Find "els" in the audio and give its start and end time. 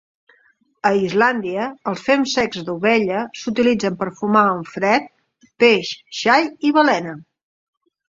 1.91-2.05